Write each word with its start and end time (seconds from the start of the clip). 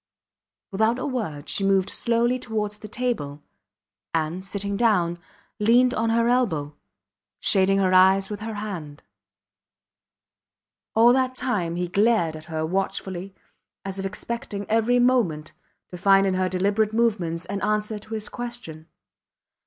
Without 0.71 0.97
a 0.97 1.05
word 1.05 1.47
she 1.47 1.63
moved 1.63 1.91
slowly 1.91 2.39
towards 2.39 2.79
the 2.79 2.87
table, 2.87 3.43
and, 4.15 4.43
sitting 4.43 4.75
down, 4.75 5.19
leaned 5.59 5.93
on 5.93 6.09
her 6.09 6.27
elbow, 6.27 6.75
shading 7.39 7.77
her 7.77 7.93
eyes 7.93 8.27
with 8.27 8.39
her 8.39 8.55
hand. 8.55 9.03
All 10.95 11.13
that 11.13 11.35
time 11.35 11.75
he 11.75 11.87
glared 11.87 12.35
at 12.35 12.45
her 12.45 12.65
watchfully 12.65 13.35
as 13.85 13.99
if 13.99 14.05
expecting 14.07 14.65
every 14.67 14.97
moment 14.97 15.51
to 15.89 15.99
find 15.99 16.25
in 16.25 16.33
her 16.33 16.49
deliberate 16.49 16.93
movements 16.93 17.45
an 17.45 17.61
answer 17.61 17.99
to 17.99 18.15
his 18.15 18.27
question. 18.27 18.87